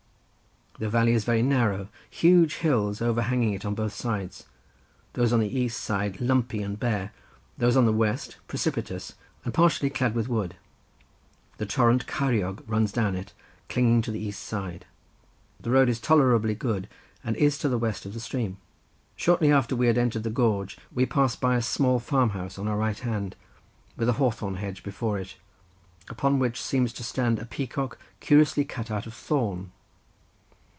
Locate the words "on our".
22.57-22.77